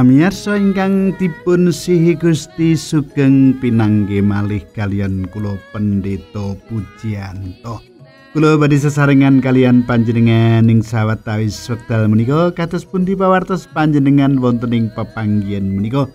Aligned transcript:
Para 0.00 0.08
pamirsa 0.08 0.56
ingkang 0.56 1.12
dipun 1.20 1.68
sihi 1.68 2.16
Gusti 2.16 2.72
sugeng 2.72 3.52
pinangge 3.60 4.24
malih 4.24 4.64
kalian 4.72 5.28
kula 5.28 5.60
pendeta 5.76 6.56
Pujianto. 6.72 7.84
Kula 8.32 8.56
badhe 8.56 8.80
sesarengan 8.80 9.44
kalian 9.44 9.84
panjenengan 9.84 10.72
ing 10.72 10.80
sawetawis 10.80 11.68
wekdal 11.68 12.08
menika 12.08 12.48
kados 12.56 12.88
pundi 12.88 13.12
pawartos 13.12 13.68
panjenengan 13.76 14.40
wonten 14.40 14.72
ing 14.72 14.88
pepanggihan 14.96 15.68
menika. 15.68 16.08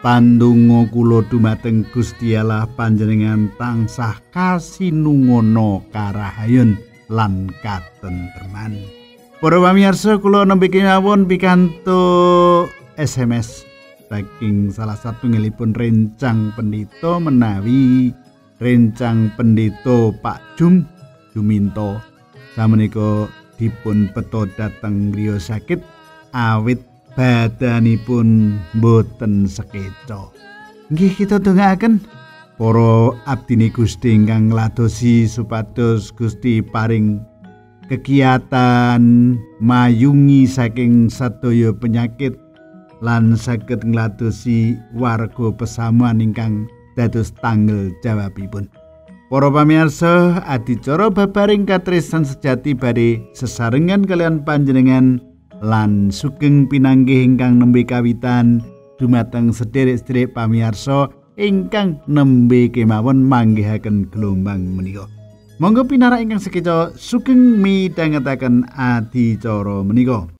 Pandonga 0.00 0.88
kula 0.88 1.20
dumateng 1.28 1.84
Gusti 1.92 2.40
Allah 2.40 2.64
panjenengan 2.72 3.52
tansah 3.60 4.16
kasinungono 4.32 5.84
karahayun 5.92 6.80
lan 7.12 7.52
katentreman. 7.60 8.80
Para 9.36 9.60
pamirsa 9.60 10.16
kula 10.16 10.48
nembe 10.48 10.72
kemawon 10.72 11.28
pikantuk 11.28 12.45
SMS 12.96 13.62
saking 14.08 14.72
salah 14.72 14.96
satu 14.96 15.28
ngelipun 15.28 15.76
rencang 15.76 16.52
pendito 16.56 17.20
menawi 17.20 18.12
rencang 18.60 19.32
pendito 19.36 20.16
Pak 20.24 20.56
Jum 20.56 20.84
Juminto. 21.36 22.00
Sameniko 22.56 23.28
dipun 23.60 24.08
peto 24.12 24.48
dateng 24.56 25.12
griya 25.12 25.40
sakit 25.40 25.80
awit 26.36 26.80
badanipun 27.16 28.60
boten 28.76 29.48
sekeco 29.48 30.36
nggih 30.92 31.12
kita 31.16 31.40
dongaaken 31.40 31.98
para 32.60 33.16
abdini 33.26 33.72
Gusti 33.72 34.12
ingkang 34.12 34.52
ngladosi 34.52 35.24
supados 35.24 36.12
Gusti 36.12 36.60
paring 36.60 37.18
kegiatan 37.88 39.34
mayungi 39.58 40.44
saking 40.44 41.08
sadaya 41.08 41.72
penyakit 41.72 42.36
lan 43.06 43.38
saged 43.38 43.86
ngladosi 43.86 44.74
warga 44.98 45.54
pesamuan 45.54 46.18
ingkang 46.18 46.66
dados 46.98 47.30
tanggal 47.38 47.94
jawabipun. 48.02 48.66
Para 49.30 49.50
pamirsa, 49.50 50.42
adicara 50.46 51.10
babaring 51.10 51.66
katresnan 51.66 52.26
sejati 52.26 52.74
badhe 52.74 53.22
sesarengan 53.34 54.06
kalian 54.06 54.42
panjenengan 54.42 55.22
lan 55.62 56.14
sugeng 56.14 56.66
pinanggih 56.66 57.26
ingkang 57.26 57.58
nembe 57.62 57.86
kawitan 57.86 58.62
dumateng 59.02 59.50
sederek-sederek 59.50 60.30
pamirsa 60.30 61.10
ingkang 61.34 61.98
nembe 62.06 62.70
kemawon 62.70 63.22
manggihaken 63.26 64.06
gelombang 64.14 64.62
menika. 64.78 65.10
Monggo 65.58 65.88
pinarak 65.88 66.22
ingkang 66.22 66.42
sekeca 66.42 66.94
sugeng 66.94 67.58
midhangetaken 67.58 68.68
adicara 68.78 69.82
menika. 69.82 70.30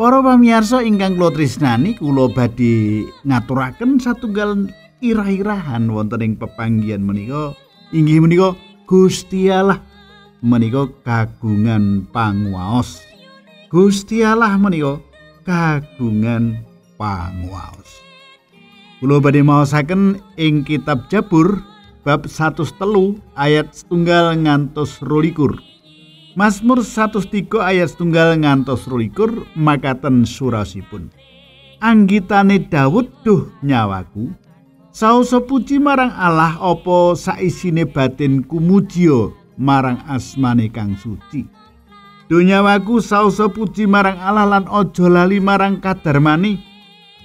Para 0.00 0.24
pamirsa 0.24 0.80
ingkang 0.80 1.20
kula 1.20 1.28
tresnani, 1.28 1.92
kula 1.92 2.32
badhe 2.32 3.04
ngaturaken 3.20 4.00
satunggal 4.00 4.72
irah-irahan 5.04 5.92
wonten 5.92 6.24
ing 6.24 6.32
pepanggihan 6.40 7.04
menika. 7.04 7.52
Inggih 7.92 8.24
menika 8.24 8.56
Gusti 8.88 9.52
Allah 9.52 9.76
menika 10.40 10.88
kagungan 11.04 12.08
panguwaos. 12.16 13.04
Gusti 13.68 14.24
Allah 14.24 14.56
menika 14.56 15.04
kagungan 15.44 16.64
panguwaos. 16.96 18.00
Kula 19.04 19.20
badhe 19.20 19.44
maosaken 19.44 20.16
ing 20.40 20.64
kitab 20.64 21.12
Jabur 21.12 21.60
bab 22.08 22.24
103 22.24 22.72
ayat 23.36 23.68
setunggal 23.76 24.32
ngantos 24.32 24.96
22. 25.04 25.69
Mazmur 26.40 26.80
103 26.80 27.52
ayat 27.60 28.00
tunggal 28.00 28.32
ngantos 28.40 28.88
rulikur 28.88 29.44
makaten 29.52 30.24
surasipun. 30.24 31.12
Anggitane 31.84 32.64
Daud 32.64 33.12
duh 33.20 33.52
nyawaku, 33.60 34.32
sausa 34.88 35.44
puji 35.44 35.76
marang 35.76 36.08
Allah 36.16 36.56
opo 36.56 37.12
saisine 37.12 37.84
batin 37.84 38.40
kumujio 38.40 39.36
marang 39.60 40.00
asmane 40.08 40.72
kang 40.72 40.96
suci. 40.96 41.44
Donyawaku 42.32 43.04
sausa 43.04 43.52
puji 43.52 43.84
marang 43.84 44.16
Allah 44.16 44.48
lan 44.48 44.64
ojo 44.64 45.12
lali 45.12 45.44
marang 45.44 45.76
kadarmani. 45.76 46.56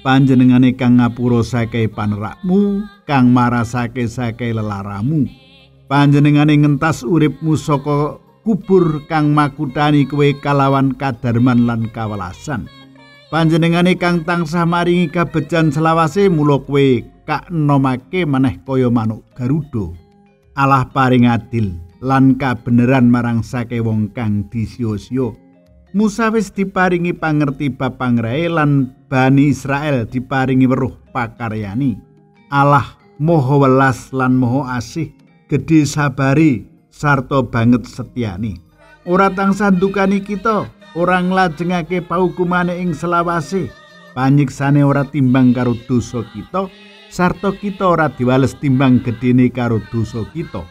Panjenengane 0.03 0.75
kang 0.75 0.99
ngapura 0.99 1.39
sakai 1.39 1.87
panerakmu, 1.87 2.83
kang 3.07 3.31
marasake 3.31 4.11
sakai 4.11 4.51
lelaramu. 4.51 5.23
Panjenengane 5.87 6.59
ngentas 6.59 7.07
uripmu 7.07 7.55
saka 7.55 8.24
kubur 8.45 9.01
kang 9.09 9.33
makutani 9.33 10.05
kowe 10.05 10.29
kalawan 10.37 10.93
kadarman 10.93 11.65
lan 11.65 11.89
kawelasan. 11.89 12.69
Panjenengane 13.33 13.97
kang 13.97 14.21
tansah 14.21 14.69
maringi 14.69 15.09
kabejan 15.09 15.73
selawase 15.73 16.29
mula 16.29 16.61
kowe 16.61 17.01
kak 17.25 17.49
nomake 17.49 18.21
maneh 18.21 18.61
kaya 18.61 18.93
manuk 18.93 19.25
garuda. 19.33 19.89
Allah 20.53 20.85
paring 20.93 21.25
adil 21.25 21.73
lan 22.05 22.37
kabeneran 22.37 23.09
marang 23.09 23.41
sake 23.41 23.81
wong 23.81 24.13
kang 24.13 24.45
disio-sio. 24.53 25.33
Musa 25.97 26.29
wis 26.29 26.53
diparingi 26.53 27.17
pangerti 27.17 27.73
bab 27.73 27.97
pangrae 27.97 28.45
lan 28.45 28.93
Bani 29.09 29.49
Israel 29.49 30.05
diparingi 30.05 30.69
weruh 30.69 30.93
pakaryani. 31.09 31.97
Allah 32.53 32.93
moho 33.17 33.63
welas 33.63 34.13
lan 34.13 34.37
moho 34.37 34.67
asih, 34.67 35.15
gedhe 35.47 35.87
sabari 35.87 36.74
sarta 36.95 37.43
banget 37.43 37.83
setyani. 37.83 38.55
Ora 39.03 39.27
tansah 39.27 39.75
ndukani 39.75 40.23
kita, 40.23 40.71
ora 40.95 41.19
nglajengake 41.19 41.99
paukumane 42.07 42.79
ing 42.79 42.95
selawase. 42.95 43.67
Panyiksane 44.15 44.79
ora 44.79 45.03
timbang 45.03 45.51
karo 45.51 45.75
dosa 45.91 46.23
kita, 46.31 46.71
sarta 47.11 47.51
kita 47.51 47.83
ora 47.83 48.07
diwales 48.07 48.55
timbang 48.63 49.03
gedene 49.03 49.51
karo 49.51 49.83
dosa 49.91 50.23
kita. 50.31 50.63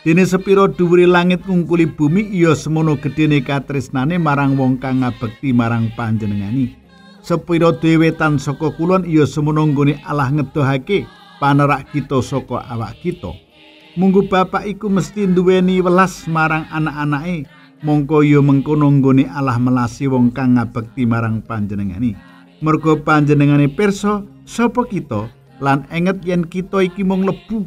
Dene 0.00 0.24
sepiro 0.24 0.64
dhuwure 0.64 1.04
langit 1.04 1.44
ngungkuli 1.44 1.84
bumi 1.84 2.32
iya 2.32 2.56
semono 2.56 2.96
gedene 2.96 3.44
katresnane 3.44 4.16
marang 4.16 4.56
wong 4.56 4.80
kang 4.80 5.04
ngabekti 5.04 5.52
marang 5.52 5.92
panjenengani. 5.92 6.72
Sepiro 7.20 7.76
dewetan 7.76 8.40
saka 8.40 8.72
kulon 8.72 9.04
iya 9.04 9.28
semono 9.28 9.68
nggone 9.68 10.00
Allah 10.08 10.32
ngedohake 10.32 11.04
panerak 11.36 11.92
kita 11.92 12.24
saka 12.24 12.64
awak 12.64 12.96
kita. 13.04 13.49
Munggu 13.98 14.22
bapak 14.30 14.70
iku 14.70 14.86
mesti 14.86 15.26
duweni 15.26 15.82
welas 15.82 16.30
marang 16.30 16.62
anak-anake, 16.70 17.50
mongko 17.82 18.22
ya 18.22 18.38
mengkono 18.38 18.86
nggone 18.86 19.26
Allah 19.26 19.58
melasi 19.58 20.06
wong 20.06 20.30
kang 20.30 20.54
ngabekti 20.54 21.02
marang 21.10 21.42
panjenengani. 21.42 22.14
Mergo 22.62 22.94
panjenengane 23.02 23.66
pirsa 23.66 24.22
sapa 24.46 24.86
kita 24.86 25.26
lan 25.58 25.90
enget 25.90 26.22
yen 26.22 26.46
kita 26.46 26.86
iki 26.86 27.02
mung 27.02 27.26
lebu. 27.26 27.66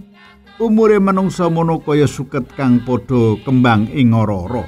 Umure 0.64 0.96
manungsa 0.96 1.52
mono 1.52 1.84
kaya 1.84 2.08
suket 2.08 2.48
kang 2.56 2.80
padha 2.88 3.36
kembang 3.44 3.92
ing 3.92 4.16
ora-ora. 4.16 4.64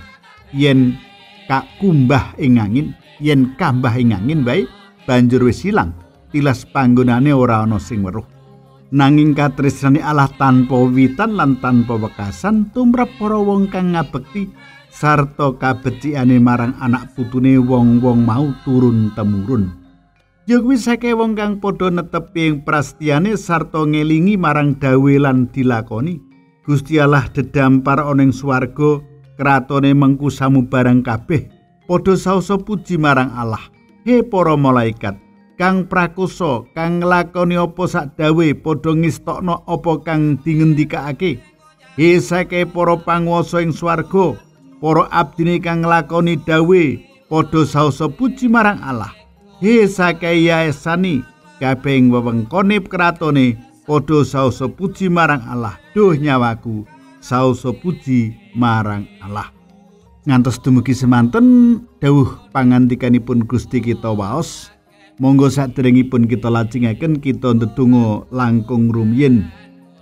Yen 0.51 0.99
kak 1.47 1.63
kumbah 1.79 2.35
ing 2.35 2.59
angin, 2.59 2.91
yen 3.23 3.55
kambah 3.55 3.95
ing 3.95 4.11
angin 4.11 4.43
wae 4.43 4.67
banjur 5.07 5.47
wis 5.47 5.63
ilang. 5.63 5.95
Tilas 6.35 6.67
panggonane 6.67 7.31
ora 7.31 7.63
ana 7.63 7.79
sing 7.79 8.03
weruh. 8.03 8.34
Nanging 8.95 9.35
katresnane 9.35 9.99
Allah 9.99 10.31
tanpa 10.39 10.79
witan 10.87 11.35
lan 11.35 11.59
tanpa 11.59 11.99
wekasan 11.99 12.71
tumrap 12.71 13.11
para 13.19 13.35
wong 13.35 13.67
kang 13.67 13.91
ngabekti 13.91 14.47
sarta 14.87 15.51
kabeciane 15.59 16.39
marang 16.39 16.79
anak 16.79 17.11
putune 17.11 17.59
wong-wong 17.59 18.23
mau 18.23 18.55
turun 18.63 19.11
temurun 19.11 19.85
Ya 20.45 20.61
kuwi 20.61 20.77
sake 20.77 21.09
wong 21.17 21.33
kang 21.33 21.57
padha 21.57 21.89
netepi 21.89 22.45
ing 22.45 22.55
prastiane 22.61 23.33
sarta 23.33 23.81
ngelingi 23.81 24.37
marang 24.37 24.77
dawe 24.77 25.13
lan 25.17 25.49
dilakoni. 25.49 26.21
Gusti 26.61 27.01
Allah 27.01 27.25
dedampar 27.33 27.97
ana 28.05 28.21
ing 28.21 28.29
swarga, 28.29 29.01
kratone 29.41 29.89
mengku 29.97 30.29
samubarang 30.29 31.01
kabeh. 31.01 31.49
Padha 31.89 32.13
saosa 32.13 32.61
puji 32.61 33.01
marang 33.01 33.33
Allah. 33.33 33.73
He 34.05 34.21
para 34.21 34.53
malaikat, 34.53 35.17
kang 35.55 35.87
prakusa, 35.87 36.67
kang 36.75 36.99
nglakoni 36.99 37.55
apa 37.55 37.83
sak 37.87 38.19
dawe 38.19 38.47
padha 38.59 38.91
ngistokno 38.91 39.63
apa 39.65 39.91
kang 40.03 40.39
dingendikake. 40.43 41.39
He 41.95 42.19
sake 42.19 42.67
para 42.75 42.99
panguwasa 42.99 43.63
ing 43.63 43.71
swarga, 43.71 44.35
para 44.83 45.07
abdine 45.11 45.63
kang 45.63 45.87
nglakoni 45.87 46.35
dawe 46.43 46.83
padha 47.31 47.61
saosa 47.63 48.11
puji 48.11 48.51
marang 48.51 48.83
Allah. 48.83 49.15
He 49.63 49.87
sakaya 49.87 50.67
esani 50.67 51.23
kabeh 51.63 52.03
wewengkone 52.11 52.83
kratone 52.83 53.55
padha 53.87 54.27
saosa 54.27 54.67
puji 54.67 55.07
marang 55.07 55.39
Allah. 55.47 55.79
Duh 55.95 56.19
nyawaku, 56.19 56.83
saosa 57.23 57.71
puji 57.71 58.35
marang 58.51 59.07
Allah. 59.23 59.55
Ngantos 60.25 60.59
dumugi 60.59 60.97
semanten 60.97 61.79
dawuh 62.01 62.49
pangandikanipun 62.51 63.45
Gusti 63.47 63.79
kita 63.79 64.09
waos. 64.09 64.74
Monggo 65.15 65.47
sadèrèngipun 65.47 66.27
kita 66.27 66.51
lajengaken 66.51 67.23
kita 67.23 67.55
ndedonga 67.55 68.27
langkung 68.35 68.91
rumiyin. 68.91 69.47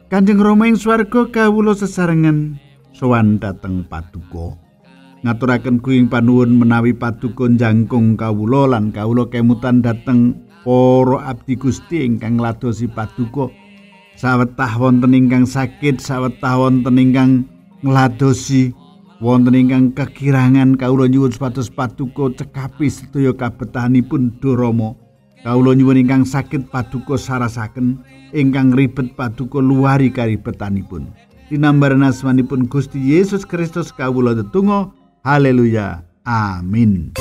Kanjeng 0.10 0.42
Rama 0.42 0.66
ing 0.66 0.78
swarga 0.78 1.30
kawula 1.30 1.78
sesarengan 1.78 2.58
sowan 2.94 3.38
dhateng 3.38 3.86
paduka. 3.86 4.58
ngaturaken 5.24 5.80
kuing 5.80 6.12
panuwun 6.12 6.60
menawi 6.60 6.92
paduka 6.92 7.48
jangkung 7.56 8.20
kawula 8.20 8.76
lan 8.76 8.92
kawula 8.92 9.24
kemutan 9.32 9.80
dhateng 9.80 10.36
para 10.68 11.32
abdi 11.32 11.56
Gusti 11.56 12.04
ingkang 12.04 12.36
ngladosi 12.36 12.92
paduka 12.92 13.48
sawetah 14.20 14.76
wonten 14.76 15.16
ingkang 15.16 15.48
sakit 15.48 16.04
sawetah 16.04 16.60
wonten 16.60 17.00
ingkang 17.00 17.48
ngladosi 17.88 18.76
wonten 19.24 19.56
ingkang 19.56 19.96
kekirangan 19.96 20.76
kawula 20.76 21.08
nyuwun 21.08 21.32
supados 21.32 21.72
paduka 21.72 22.44
cekapi 22.44 22.92
sedaya 22.92 23.32
kabetahanipun 23.32 24.44
Durama 24.44 25.03
kawula 25.44 25.76
nyuwun 25.78 26.02
ingkang 26.02 26.26
sakit 26.26 26.72
paduka 26.74 27.20
sarasaken 27.20 28.02
ingkang 28.34 28.74
ribet 28.74 29.14
paduka 29.14 29.60
luari 29.62 30.10
karibetanipun 30.10 31.12
dinambaran 31.52 32.02
asmanipun 32.02 32.66
Gusti 32.66 32.98
Yesus 33.14 33.46
Kristus 33.46 33.94
kawula 33.94 34.34
tetunggal 34.34 34.96
Haleluya. 35.24 36.04
Amin. 36.28 37.16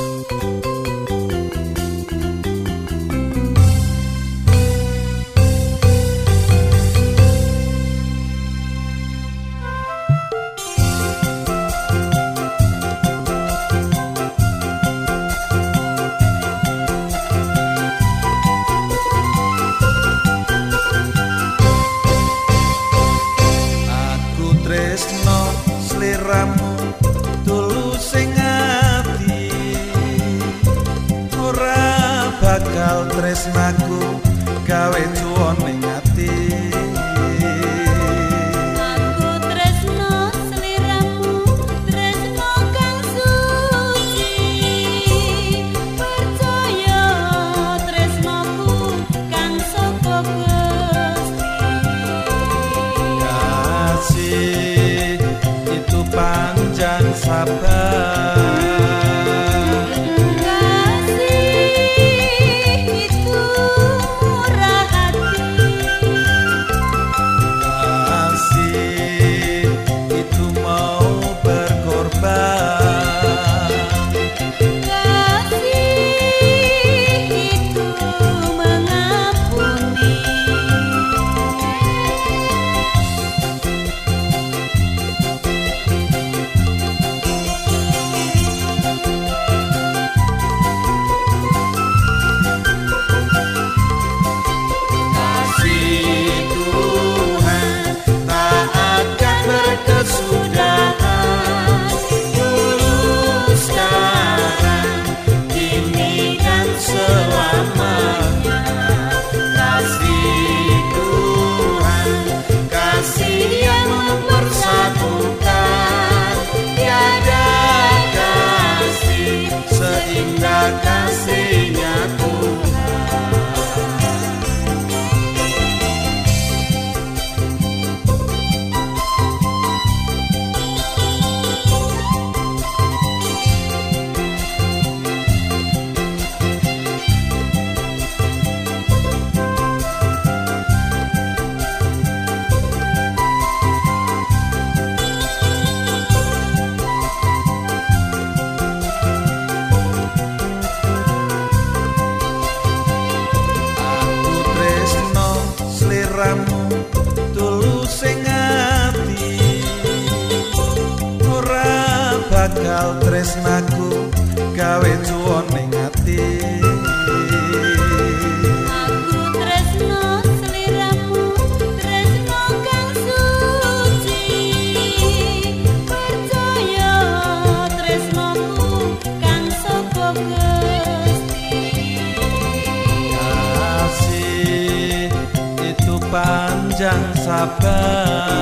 yang 186.93 187.05
sabar. 187.17 188.42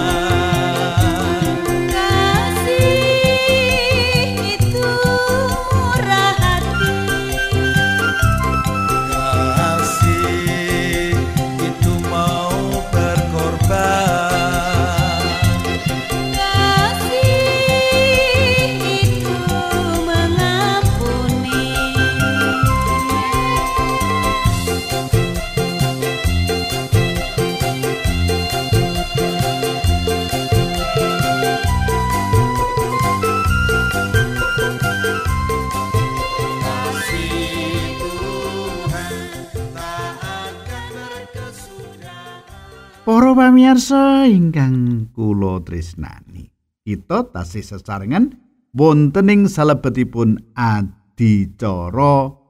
Pamirsa 43.61 44.25
ingkang 44.25 45.13
kula 45.13 45.61
tresnani, 45.61 46.49
kita 46.81 47.29
tasih 47.29 47.61
sesarengan 47.61 48.41
wonten 48.73 49.29
ing 49.29 49.53
salebetipun 49.53 50.57
adicara 50.57 52.41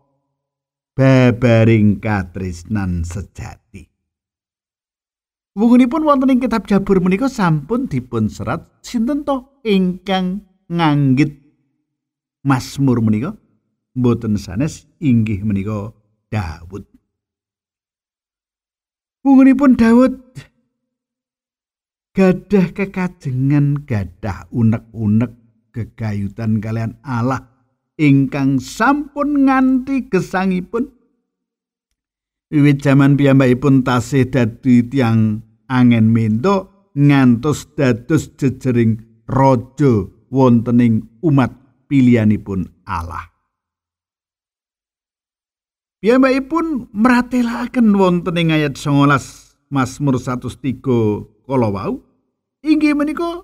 babaring 0.95 1.99
katresnan 1.99 3.03
sejati. 3.03 3.91
Wungunipun 5.59 6.07
wonten 6.07 6.31
ing 6.31 6.39
kitab 6.39 6.71
Jabur 6.71 7.03
menika 7.03 7.27
sampun 7.27 7.91
dipun 7.91 8.31
serat 8.31 8.71
sinten 8.87 9.27
to 9.27 9.51
ingkang 9.67 10.47
nganggit 10.71 11.43
Mazmur 12.47 13.03
menika 13.03 13.35
mboten 13.99 14.39
sanes 14.39 14.87
inggih 15.03 15.43
menika 15.43 15.91
Daud. 16.31 16.87
Wungunipun 19.27 19.75
Daud 19.75 20.47
gadah 22.11 22.75
kekajengan 22.75 23.87
gadah 23.87 24.51
unek-unek 24.51 25.33
gegayutan 25.71 26.59
kalian 26.59 26.99
Allah. 27.07 27.47
Ingkang 28.01 28.59
sampun 28.59 29.45
nganti 29.45 30.09
gesangipun. 30.09 30.89
Wiwit 32.51 32.83
jaman 32.83 33.15
piyambakipun 33.15 33.87
tasih 33.87 34.27
dadi 34.27 34.83
tiang 34.89 35.45
angen 35.71 36.11
mento 36.11 36.89
ngantos 36.99 37.77
dados 37.79 38.35
jejering 38.35 39.23
raja 39.29 40.11
wontening 40.33 41.07
umat 41.23 41.55
pilihanipun 41.87 42.67
Allah. 42.89 43.31
Piyambakipun 46.01 46.91
meratelaken 46.97 47.93
wonten 47.95 48.41
ing 48.41 48.51
ayat 48.51 48.75
19 48.75 49.71
Mazmur 49.71 50.17
103 50.19 50.83
kala 51.51 51.75
wau 51.75 51.99
inggih 52.63 52.95
menika 52.95 53.43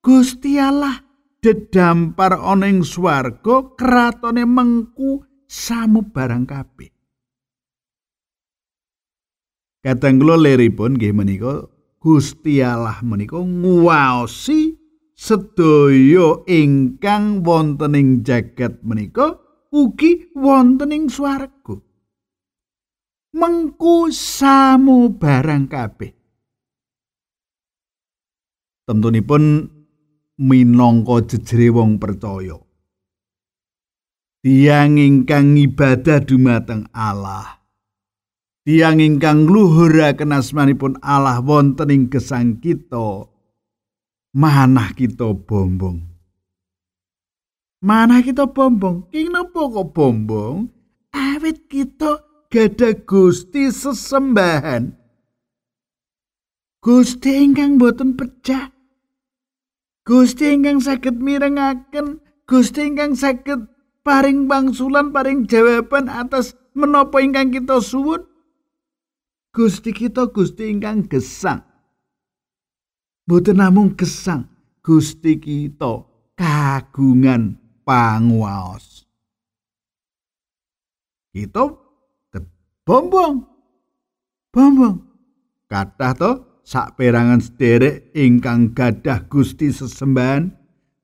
Gusti 0.00 0.56
Allah 0.56 1.04
dedampar 1.44 2.40
ana 2.40 2.72
ing 2.72 2.80
swarga 2.80 3.76
kratone 3.76 4.48
mengku 4.48 5.20
samubarang 5.44 6.48
kabeh. 6.48 6.88
Kadang 9.84 10.16
kula 10.16 10.40
leripun 10.40 10.96
nggih 10.96 11.12
menika 11.12 11.68
Gusti 12.00 12.64
Allah 12.64 13.04
menika 13.04 13.36
nguwaosi 13.36 14.80
sedaya 15.12 16.40
ingkang 16.48 17.44
wonten 17.44 17.92
ing 17.92 18.08
jagat 18.24 18.80
menika 18.80 19.36
ugi 19.68 20.32
wonten 20.32 20.92
ing 20.92 21.12
swarga. 21.12 21.76
Mengku 23.36 24.08
samu 24.08 25.20
barang 25.20 25.68
kabeh. 25.68 26.23
Tentunipun 28.84 29.72
minangka 30.36 31.24
jejere 31.32 31.72
wong 31.72 31.96
percaya. 31.96 32.60
Tiang 34.44 35.00
ingkang 35.00 35.56
ibadah 35.56 36.20
dumateng 36.20 36.84
Allah. 36.92 37.64
Tiang 38.68 39.00
ingkang 39.00 39.48
luhuraken 39.48 40.36
asmanipun 40.36 41.00
Allah 41.00 41.40
wonten 41.40 41.88
ing 41.88 42.12
gesang 42.12 42.60
kita. 42.60 43.24
Manah 44.36 44.92
kita 44.92 45.32
bombong. 45.32 46.04
Manah 47.80 48.20
kita 48.20 48.44
bombong. 48.44 49.08
King 49.08 49.32
napa 49.32 49.64
kok 49.64 49.96
bombong? 49.96 50.68
Awit 51.14 51.64
kita 51.70 52.20
gadah 52.52 53.00
Gusti 53.08 53.72
sesembahan. 53.72 54.92
Gusti 56.84 57.30
ingkang 57.32 57.80
boten 57.80 58.12
pecah. 58.12 58.73
Gusti 60.04 60.52
ingkang 60.52 60.84
saged 60.84 61.16
mirengaken, 61.16 62.20
Gusti 62.44 62.92
ingkang 62.92 63.16
saged 63.16 63.72
paring 64.04 64.44
bangsulan, 64.44 65.16
paring 65.16 65.48
jawaban 65.48 66.12
atas 66.12 66.52
menapa 66.76 67.24
ingkang 67.24 67.48
kita 67.48 67.80
suwun. 67.80 68.28
Gusti 69.48 69.96
kita 69.96 70.28
Gusti 70.28 70.68
ingkang 70.68 71.08
gesang. 71.08 71.64
Boten 73.24 73.64
namung 73.64 73.96
gesang, 73.96 74.44
Gusti 74.84 75.40
kita 75.40 76.04
kagungan 76.36 77.56
panguwaos. 77.88 79.08
Kita 81.32 81.64
bombong. 82.84 83.48
Bombong. 84.52 84.96
Kathah 85.64 86.12
to 86.14 86.30
saperangan 86.64 87.44
sederek 87.44 88.10
ingkang 88.16 88.72
gadah 88.72 89.28
Gusti 89.28 89.68
sesembahan 89.68 90.48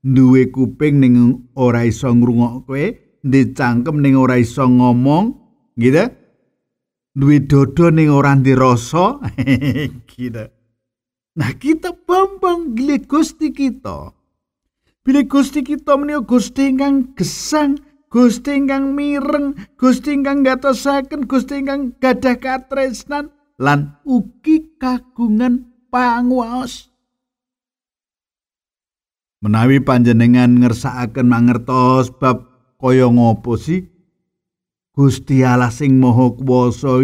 duwe 0.01 0.49
kuping 0.49 1.05
ning 1.05 1.15
ora 1.55 1.85
iso 1.85 2.09
ngrungokke, 2.09 3.21
dicangkem 3.21 4.01
ning 4.01 4.17
ora 4.17 4.41
iso 4.41 4.65
ngomong, 4.65 5.37
gitu. 5.77 6.09
Duwe 7.13 7.45
dodo 7.45 7.93
ning 7.93 8.09
ora 8.09 8.33
dirasa, 8.41 9.21
gitu. 10.13 10.45
Nah, 11.37 11.53
kita 11.55 11.95
bombong 11.95 12.75
gile 12.75 13.05
Gusti 13.05 13.53
kita. 13.53 14.17
Bilih 15.01 15.25
Gusti 15.25 15.65
kita 15.65 15.97
menika 15.97 16.29
Gusti 16.29 16.69
ingkang 16.69 17.17
gesang, 17.17 17.81
Gusti 18.13 18.53
ingkang 18.53 18.93
mireng, 18.93 19.57
Gusti 19.81 20.13
ingkang 20.13 20.45
gatosaken, 20.45 21.25
Gusti 21.25 21.65
ingkang 21.65 21.97
gadah 21.97 22.37
katresnan 22.37 23.33
lan 23.61 24.01
ugi 24.09 24.81
kagungan 24.81 25.69
panguwaos. 25.93 26.89
Menawi 29.45 29.85
panjenengan 29.85 30.65
ngersakaken 30.65 31.29
mangertos 31.29 32.13
bab 32.13 32.49
kaya 32.77 33.09
ngopo 33.09 33.57
sih 33.57 33.89
Gusti 34.93 35.41
Allah 35.41 35.73
sing 35.73 35.97
Maha 35.97 36.37
Kuwasa 36.37 37.01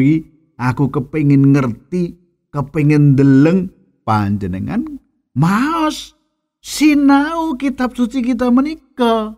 aku 0.61 0.85
kepengin 0.93 1.55
ngerti, 1.55 2.17
kepengin 2.53 3.17
deleng 3.17 3.73
panjenengan 4.05 4.85
maos 5.33 6.17
sinau 6.61 7.57
kitab 7.57 7.97
suci 7.97 8.21
kita 8.21 8.53
menika. 8.53 9.37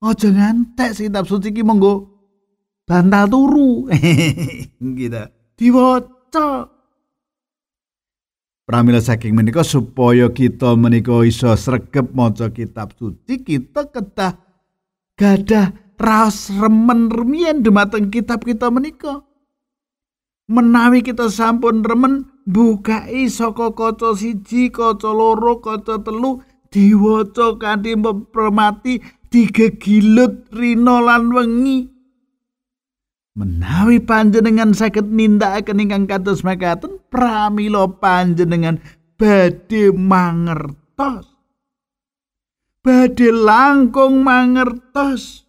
Aja 0.00 0.28
ngantek 0.32 0.96
kitab 0.96 1.28
suci 1.28 1.52
ki 1.52 1.62
monggo 1.62 2.08
bantal 2.88 3.28
turu. 3.28 3.86
gitu. 4.98 5.24
Diwaca. 5.54 6.19
Pramila 8.70 9.02
saking 9.02 9.34
menika 9.34 9.66
supaya 9.66 10.30
kita 10.30 10.78
menika 10.78 11.26
iso 11.26 11.50
sregep 11.50 12.14
maca 12.14 12.54
kitab 12.54 12.94
suci, 12.94 13.42
kita 13.42 13.90
kedah 13.90 14.38
gadah 15.18 15.74
raos 15.98 16.54
remen 16.54 17.10
remien 17.10 17.66
dumateng 17.66 18.14
kitab 18.14 18.46
kita 18.46 18.70
menika. 18.70 19.26
Menawi 20.46 21.02
kita 21.02 21.30
sampun 21.30 21.82
remen 21.82 22.30
bukai 22.46 23.26
saka 23.26 23.74
kaca 23.74 24.14
siji, 24.14 24.70
kaca 24.70 25.10
loro, 25.10 25.58
kaca 25.58 26.02
telu 26.02 26.42
diwaca 26.70 27.58
kanthi 27.58 27.98
mempermati 27.98 29.02
digegilut 29.30 30.46
rina 30.54 31.02
lan 31.02 31.30
wengi. 31.30 31.99
Menawi 33.38 34.02
panjenengan 34.02 34.74
saged 34.74 35.06
nindakaken 35.06 35.78
ingkang 35.78 36.06
kados 36.10 36.42
mekaten, 36.42 36.98
pramila 37.08 37.86
panjenengan 37.86 38.82
badhe 39.14 39.94
mangertos. 39.94 41.30
Badhe 42.82 43.28
langkung 43.30 44.26
mangertos. 44.26 45.46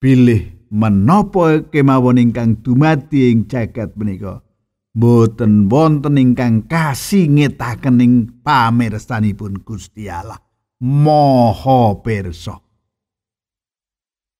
Pilih 0.00 0.56
menapa 0.72 1.62
kemawon 1.68 2.20
ingkang 2.20 2.58
dumadi 2.60 3.32
ing 3.32 3.46
jagat 3.48 3.94
menika 3.94 4.46
boten 4.96 5.68
wonten 5.68 6.16
ingkang 6.16 6.64
kasingetaken 6.64 8.00
ing 8.00 8.12
pamirsanipun 8.40 9.60
Gusti 9.60 10.08
Allah 10.08 10.40
Maha 10.80 12.00
Pirsa 12.00 12.65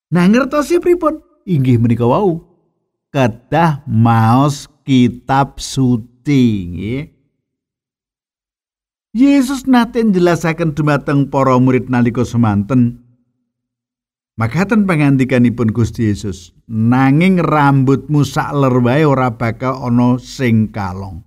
Nah 0.07 0.31
ngertosi 0.31 0.79
pripun? 0.79 1.19
Inggih 1.47 1.83
menika 1.83 2.07
wau. 2.07 2.43
Kedah 3.11 3.83
maos 3.91 4.71
kitab 4.87 5.59
suci 5.59 6.43
nggih. 6.71 7.05
Yesus 9.17 9.65
nate 9.65 10.05
njelasaken 10.05 10.77
dumateng 10.77 11.33
para 11.33 11.57
murid 11.57 11.89
nalika 11.89 12.23
semanten. 12.23 13.01
Makaten 14.37 14.85
pangandikanipun 14.85 15.73
Gusti 15.73 16.13
Yesus, 16.13 16.53
nanging 16.69 17.41
rambutmu 17.41 18.21
sak 18.21 18.53
ler 18.53 18.77
wae 18.85 19.09
ora 19.09 19.33
bakal 19.33 19.81
ana 19.81 20.21
sing 20.21 20.69
kalong. 20.69 21.25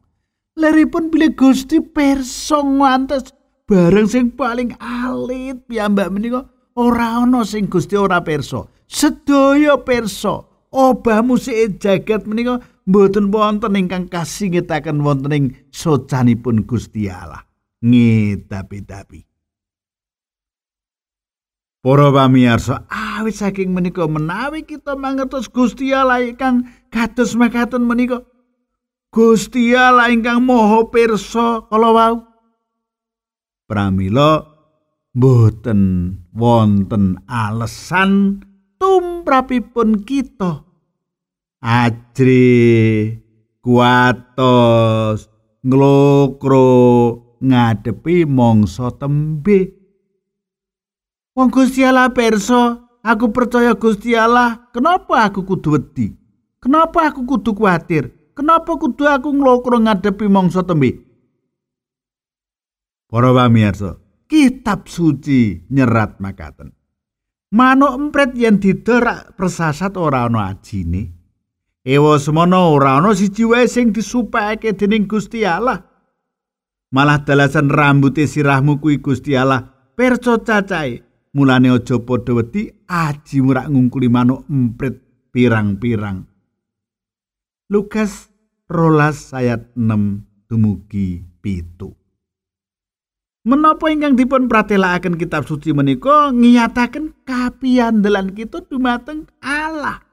Leripun 0.54 1.10
bilih 1.10 1.34
Gusti 1.34 1.82
perso 1.82 2.62
ngantos 2.62 3.34
bareng 3.66 4.06
sing 4.06 4.30
paling 4.30 4.78
alit 4.78 5.66
piyambak 5.66 6.14
menika 6.14 6.46
ora 6.80 7.20
ana 7.20 7.44
sing 7.44 7.68
Gusti 7.68 8.00
ora 8.00 8.24
perso. 8.24 8.72
Sedaya 8.88 9.76
perso 9.84 10.48
obah 10.72 11.20
musik 11.20 11.78
jagat 11.84 12.24
menika 12.24 12.64
mboten 12.88 13.30
wonten 13.30 13.76
ingkang 13.76 14.08
kasingetaken 14.08 15.04
wonten 15.04 15.36
ing 15.36 15.46
socanipun 15.70 16.64
Gusti 16.64 17.12
Allah. 17.12 17.44
Ngedapi-dapi. 17.84 19.30
Para 21.80 22.12
pamirsa, 22.12 22.84
awit 22.92 23.40
saking 23.40 23.72
menika 23.72 24.04
menawi 24.04 24.68
kita 24.68 25.00
mangertos 25.00 25.48
Gusti 25.48 25.96
Allah 25.96 26.20
ingkang 26.20 26.68
kados 26.92 27.40
makaten 27.40 27.88
menika. 27.88 28.28
Gusti 29.16 29.72
Allah 29.74 30.12
ingkang 30.12 30.44
Maha 30.44 30.92
Pirsa 30.92 31.64
kala 31.72 31.90
wau. 31.96 32.16
Pramila 33.70 34.49
boten 35.20 36.16
wonten 36.32 37.20
alasan 37.28 38.40
tumrapipun 38.80 40.08
kita 40.08 40.64
ajri 41.60 43.20
kuatos 43.60 45.28
nglokro 45.60 46.72
ngadepi 47.44 48.24
mangsa 48.24 48.96
tembe 48.96 49.76
Wong 51.40 51.56
Gusti 51.56 51.88
Allah 51.88 52.12
perso, 52.12 53.00
aku 53.00 53.32
percaya 53.32 53.72
Gusti 53.72 54.12
Allah. 54.12 54.68
Kenapa 54.76 55.24
aku 55.24 55.48
kudu 55.48 55.80
wedi? 55.80 56.12
Kenapa 56.60 57.08
aku 57.08 57.24
kudu 57.24 57.56
kuatir? 57.56 58.12
Kenapa 58.36 58.76
kudu 58.76 59.08
aku 59.08 59.32
nglokro 59.32 59.80
ngadepi 59.80 60.28
mangsa 60.28 60.68
tembe? 60.68 61.00
Para 63.08 63.32
pamirsa, 63.32 63.96
kitab 64.30 64.86
suci 64.86 65.66
nyerat 65.74 66.22
makaten. 66.22 66.70
Manuk 67.50 67.98
empret 67.98 68.38
yen 68.38 68.62
diderak 68.62 69.34
persasat 69.34 69.98
ora 69.98 70.30
ana 70.30 70.54
ajine. 70.54 71.10
Ewa 71.82 72.22
semono 72.22 72.70
ora 72.70 73.02
ana 73.02 73.18
siji 73.18 73.44
wae 73.50 73.66
sing 73.66 73.90
disupake 73.90 74.78
dening 74.78 75.10
Gusti 75.10 75.42
Allah. 75.42 75.82
Malah 76.94 77.26
dalasan 77.26 77.74
rambuté 77.74 78.30
sirahmu 78.30 78.78
kuwi 78.78 79.02
Gusti 79.02 79.34
Allah 79.34 79.66
perco 79.98 80.38
cacahe. 80.46 81.10
mulane 81.34 81.70
aja 81.70 82.00
padha 82.02 82.34
wedi 82.34 82.74
aji 82.88 83.38
murak 83.46 83.70
ngungkuli 83.70 84.10
manuk 84.10 84.50
emprit 84.50 84.98
pirang-pirang 85.30 86.26
Lukas 87.70 88.34
rolas 88.66 89.30
ayat 89.38 89.70
6 89.78 90.50
dumugi 90.50 91.22
pitu 91.38 91.94
Menapa 93.50 93.90
ingkang 93.90 94.14
dipun 94.14 94.46
pratelakaken 94.46 95.18
kitab 95.18 95.42
suci 95.50 95.74
menika? 95.74 96.30
Ngiyataken 96.30 97.26
kapiandelan 97.26 98.38
kita 98.38 98.62
dumateng 98.70 99.26
Allah. 99.42 100.06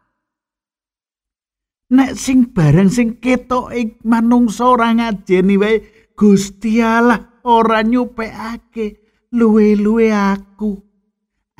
Nek 1.92 2.16
sing 2.16 2.48
bareng 2.48 2.88
sing 2.88 3.20
ketok 3.20 3.76
ik 3.76 4.00
manungsa 4.08 4.64
ora 4.64 4.88
ngajeni 4.88 5.54
wae 5.60 5.84
Gusti 6.16 6.80
Allah 6.80 7.44
ora 7.44 7.84
nyupekake. 7.84 9.04
Luwe-luwe 9.36 10.16
aku. 10.16 10.80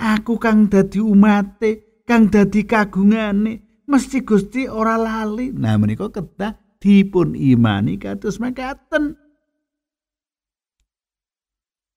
Aku 0.00 0.40
kang 0.40 0.72
dadi 0.72 0.96
umate 0.96 2.00
kang 2.08 2.32
dadi 2.32 2.64
kagungane 2.64 3.84
mesti 3.84 4.24
Gusti 4.24 4.64
ora 4.64 4.96
lali. 4.96 5.52
Nah 5.52 5.76
menika 5.76 6.08
kedah 6.08 6.56
dipun 6.80 7.36
imani 7.36 8.00
kados 8.00 8.40
makaten 8.40 9.25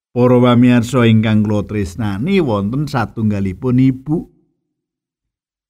Para 0.10 0.38
pamirsa 0.42 1.06
ingkang 1.06 1.46
kula 1.46 1.70
tresnani 1.70 2.42
wonten 2.42 2.90
satunggalipun 2.90 3.78
ibu 3.78 4.40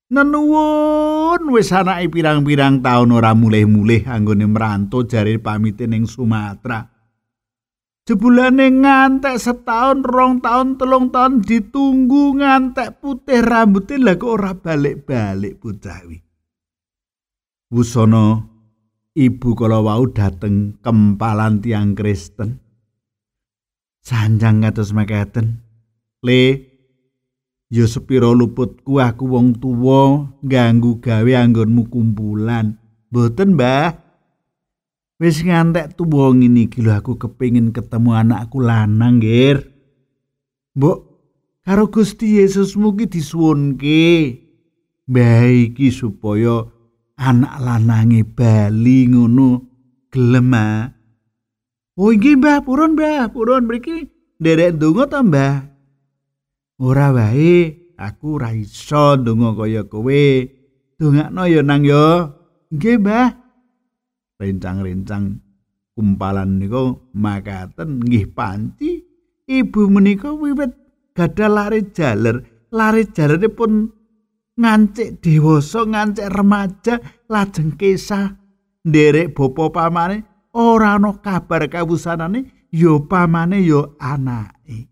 Nenuwun 0.09 1.53
wis 1.53 1.69
anake 1.69 2.09
pirang-pirang 2.09 2.81
taun 2.81 3.13
ora 3.13 3.37
mulih-mulih 3.37 4.09
anggone 4.09 4.49
merantau 4.49 5.05
jare 5.05 5.37
pamite 5.37 5.85
ning 5.85 6.09
Sumatera. 6.09 6.81
Jebulane 8.09 8.73
ngantek 8.73 9.37
setahun, 9.37 10.01
rong 10.01 10.41
tahun, 10.41 10.81
telung 10.81 11.13
tahun 11.13 11.45
ditunggu 11.45 12.41
ngantek 12.41 12.97
putih 12.97 13.45
rambutnya 13.45 14.01
lah 14.01 14.17
kok 14.17 14.33
ora 14.33 14.57
balik-balik 14.57 15.61
pucawi. 15.61 16.17
Wusono 17.69 18.25
ibu 19.13 19.49
kala 19.53 19.77
wau 19.77 20.09
dateng 20.09 20.81
kempalan 20.81 21.61
tiang 21.61 21.93
Kristen. 21.93 22.68
Sanjang 24.09 24.65
kados 24.65 24.89
mekaten. 24.89 25.61
Le 26.25 26.65
yo 27.69 27.85
sepiro 27.85 28.33
luputku 28.33 28.97
aku 28.97 29.37
wong 29.37 29.61
tuwa 29.61 30.33
ganggu 30.41 30.97
gawe 30.97 31.29
anggonmu 31.37 31.93
kumpulan. 31.93 32.73
Mboten, 33.13 33.53
Mbah. 33.53 33.93
Wis 35.21 35.45
ngantek 35.45 35.93
tuwa 35.93 36.33
ngene 36.33 36.65
iki 36.65 36.81
lho 36.81 36.97
aku 36.97 37.21
kepengin 37.21 37.69
ketemu 37.69 38.17
anakku 38.17 38.57
lanang, 38.57 39.21
Gir. 39.21 39.61
Mbok 40.73 40.97
karo 41.61 41.93
Gusti 41.93 42.41
Yesus 42.41 42.73
mugi 42.73 43.05
disuwunke. 43.05 44.01
Baiki 45.05 45.93
supaya 45.93 46.65
anak 47.13 47.61
lanange 47.61 48.25
bali 48.25 49.05
ngono 49.05 49.69
gelem 50.09 50.53
ah. 50.57 50.98
Oh 51.99 52.15
iki 52.15 52.39
Mbah, 52.39 52.63
purun 52.63 52.95
Mbah, 52.95 53.27
purun 53.35 53.67
mriki 53.67 54.07
nderek 54.39 54.79
ndonga 54.79 55.11
ta 55.11 55.19
Mbah? 55.19 55.67
Ora 56.79 57.11
wae, 57.11 57.75
aku 57.99 58.39
ora 58.39 58.55
iso 58.55 59.19
ndonga 59.19 59.51
kaya 59.59 59.83
kowe. 59.83 60.23
Dongakno 60.95 61.43
ya 61.43 61.59
nang 61.59 61.83
ya. 61.83 62.31
Nggih 62.71 63.03
Mbah. 63.03 63.27
rencang-rencang 64.39 65.43
kumpalan 65.93 66.63
niku 66.63 67.11
makaten 67.11 67.99
nggih 67.99 68.31
panci 68.31 69.03
ibu 69.43 69.91
menika 69.91 70.31
wiwit 70.31 70.71
gadah 71.11 71.51
lari 71.51 71.91
jaler 71.91 72.39
lari 72.71 73.03
jaler 73.11 73.43
pun 73.51 73.91
ngancik 74.55 75.19
dewasa 75.19 75.83
ngancik 75.83 76.31
remaja 76.31 77.03
lajeng 77.27 77.75
kesah 77.75 78.39
nderek 78.87 79.35
bapa 79.35 79.67
pamane 79.75 80.28
ora 80.53 80.97
ana 80.97 81.13
kabar 81.21 81.69
kawusanane 81.69 82.69
ya 82.71 82.99
pamane 83.01 83.61
ya 83.65 83.85
anake. 83.99 84.89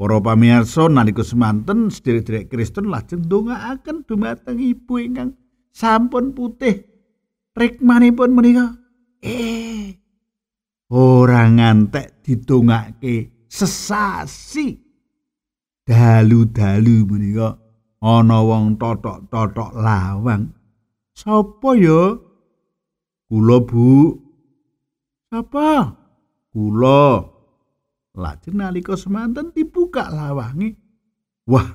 Para 0.00 0.16
pamirsa 0.16 0.88
nalika 0.88 1.20
semanten 1.20 1.92
sedherek 1.92 2.48
Kristen 2.48 2.88
lajeng 2.88 3.28
ndongaaken 3.28 4.08
dumateng 4.08 4.56
ibu 4.56 4.96
ingkang 4.96 5.36
sampun 5.76 6.32
putih 6.32 6.88
rikmanipun 7.52 8.32
menika. 8.32 8.80
Eh 9.20 10.00
ora 10.88 11.44
ngantek 11.52 12.24
didongake 12.24 13.44
sesasi. 13.44 14.80
Dalu-dalu 15.84 17.04
menika 17.04 17.60
ana 18.00 18.40
wong 18.40 18.80
totok-totok 18.80 19.76
lawang. 19.76 20.48
Sapa 21.12 21.76
ya 21.76 22.16
kula 23.30 23.62
bu. 23.62 24.18
Sapa 25.30 25.94
kula 26.50 27.22
lajeng 28.18 28.58
nalika 28.58 28.98
semanten 28.98 29.54
dibuka 29.54 30.10
lawange. 30.10 30.74
Wah 31.46 31.70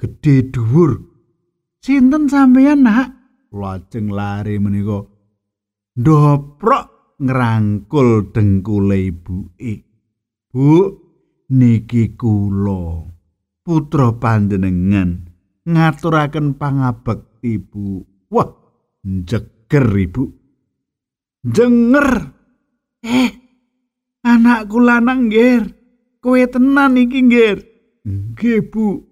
gedhe 0.00 0.48
dhuwur. 0.48 1.04
Sinten 1.84 2.32
sampeyan 2.32 2.88
nak? 2.88 3.12
Lajeng 3.52 4.08
lari 4.08 4.56
menika. 4.56 5.04
Ndoprok 6.00 7.20
ngrangkul 7.20 8.32
dengkule 8.32 9.12
ibuke. 9.12 9.74
Bu 10.48 10.72
niki 11.52 12.16
kula 12.16 13.04
putra 13.60 14.16
panjenengan 14.16 15.28
ngaturaken 15.68 16.56
pangabekti 16.56 17.60
bu. 17.60 18.00
Wah 18.32 18.48
jeger 19.04 19.86
ibu 19.92 20.45
jenger 21.46 22.34
eh 23.06 23.30
anakku 24.26 24.82
lanang 24.82 25.30
nggih 25.30 25.70
kowe 26.18 26.42
tenan 26.50 26.98
iki 26.98 27.22
nggih 27.22 27.62
nggih 28.02 28.60
bu 28.66 29.06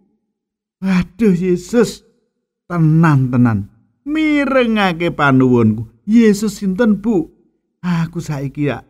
aduh 0.82 1.34
Yesus 1.34 2.02
tenan 2.66 3.30
tenan 3.30 3.74
mirengake 4.04 5.10
panuwunku. 5.10 5.88
Yesus 6.04 6.60
sinten, 6.60 7.00
Bu? 7.00 7.32
Aku 7.80 8.20
saiki 8.20 8.68
ya 8.68 8.84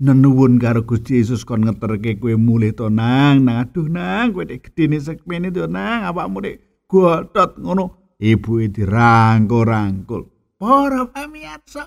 nenuwun 0.00 0.60
karo 0.60 0.84
Gusti 0.84 1.20
Yesus 1.20 1.44
kon 1.44 1.64
ngeterke 1.64 2.20
kowe 2.20 2.32
mulih 2.36 2.76
to 2.76 2.92
nang. 2.92 3.44
Nang 3.44 3.64
aduh 3.64 3.88
nang, 3.88 4.32
kowe 4.36 4.44
nek 4.44 4.68
gedene 4.68 5.00
sekmene 5.00 5.48
to 5.52 5.64
nang, 5.68 6.04
awakmu 6.04 6.44
nek 6.44 6.56
godhot 6.88 7.56
ngono. 7.60 8.16
Ibuke 8.20 8.72
dirangkul-rangkul. 8.72 10.22
Para 10.58 11.06
pamirsa, 11.06 11.86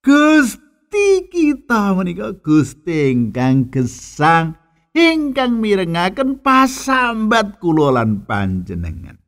Gusti 0.00 1.28
kita 1.28 1.92
menika 1.92 2.32
Gusti 2.32 3.12
ingkang 3.12 3.68
gesang 3.68 4.56
ingkang 4.96 5.60
mirengaken 5.60 6.40
pasambat 6.40 7.60
kula 7.60 7.92
lan 7.92 8.24
panjenengan. 8.24 9.20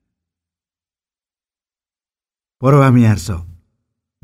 Para 2.56 2.88
pamirsa, 2.88 3.44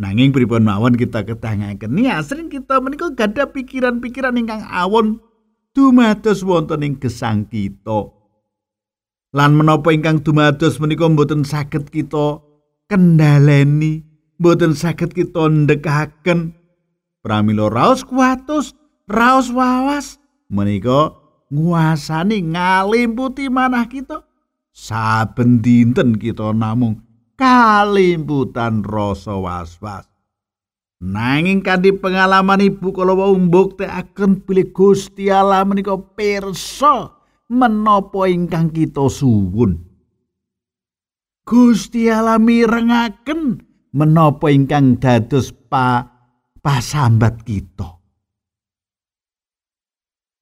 nanging 0.00 0.32
pripun 0.32 0.64
mawon 0.64 0.96
kita 0.96 1.28
ketangaken 1.28 1.92
ni 1.92 2.08
asring 2.08 2.48
kita 2.48 2.80
menika 2.80 3.12
gadah 3.12 3.52
pikiran-pikiran 3.52 4.40
ingkang 4.40 4.64
awon 4.72 5.20
dumados 5.76 6.40
wonten 6.40 6.80
ing 6.80 6.96
gesang 6.96 7.44
kita. 7.44 8.08
Lan 9.36 9.52
menapa 9.52 9.92
ingkang 9.92 10.24
dumados 10.24 10.80
menika 10.80 11.04
mboten 11.12 11.44
saged 11.44 11.92
kita 11.92 12.40
kendaleni, 12.88 14.07
mboten 14.38 14.72
saged 14.72 15.12
kita 15.12 15.50
ndekaken 15.50 16.54
pramila 17.20 17.68
raos 17.68 18.06
kuatus, 18.06 18.72
raos 19.10 19.50
wawas 19.50 20.22
menika 20.48 21.12
nguasani 21.52 22.54
ngalimputi 22.54 23.50
manah 23.52 23.84
kita. 23.90 24.24
Saben 24.72 25.58
dinten 25.58 26.16
kita 26.16 26.54
namung 26.54 27.02
kalimputan 27.34 28.86
rasa 28.86 29.34
was-was. 29.34 30.06
Nanging 30.98 31.62
kanthi 31.62 31.94
pengalaman 31.94 32.58
ibu 32.62 32.90
kala 32.90 33.14
wau 33.14 33.34
mbuktekaken 33.38 34.42
bilih 34.42 34.74
Gusti 34.74 35.30
Allah 35.30 35.62
menika 35.62 35.94
pirsa 35.94 37.14
menapa 37.46 38.26
ingkang 38.26 38.74
kita 38.74 39.06
suwun. 39.06 39.78
Gusti 41.46 42.10
Allah 42.10 42.42
mirengaken 42.42 43.67
menapa 43.92 44.52
ingkang 44.52 45.00
dados 45.00 45.52
pa 45.52 46.08
pasambat 46.60 47.44
kita. 47.44 47.98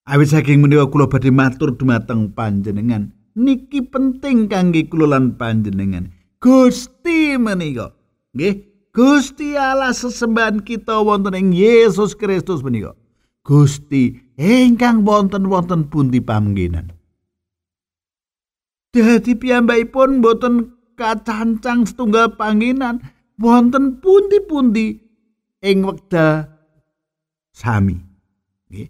Awit 0.07 0.31
saking 0.31 0.63
menika 0.63 0.87
kula 0.87 1.11
badhe 1.11 1.35
matur 1.35 1.75
dumateng 1.75 2.31
panjenengan, 2.31 3.11
niki 3.35 3.83
penting 3.83 4.47
kangge 4.47 4.87
kula 4.87 5.19
lan 5.19 5.35
panjenengan. 5.35 6.15
Gusti 6.39 7.35
menika. 7.35 7.91
Nggih, 8.31 8.63
Gusti 8.95 9.59
Allah 9.59 9.91
sesembahan 9.91 10.63
kita 10.63 11.03
wonten 11.03 11.35
ing 11.35 11.51
Yesus 11.51 12.15
Kristus 12.15 12.63
menika. 12.63 12.95
Gusti 13.43 14.15
ingkang 14.39 15.03
wonten-wonten 15.03 15.91
pundi 15.91 16.23
pamanggenan. 16.23 16.95
Dadi 18.95 19.35
piyambakipun 19.35 20.23
boten 20.23 20.73
kacancang 20.97 21.85
setunggal 21.85 22.39
panggenan 22.39 23.05
wonten 23.41 24.01
pundi-pundi 24.01 25.01
ing 25.65 25.85
wekdal 25.85 26.49
sami. 27.53 27.97
Nggih. 28.69 28.89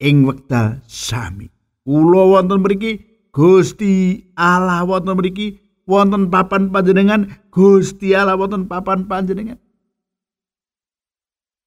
Ing 0.00 0.16
wekdal 0.28 0.80
sami. 0.88 1.48
Kula 1.84 2.22
wonten 2.32 2.64
mriki 2.64 2.92
Gusti 3.34 4.24
Allah 4.38 4.86
wonten 4.88 5.18
mriki 5.20 5.60
wonten 5.84 6.32
papan 6.32 6.72
panjenengan 6.72 7.28
Gusti 7.52 8.16
Allah 8.16 8.40
wonten 8.40 8.70
papan 8.70 9.04
panjenengan 9.04 9.60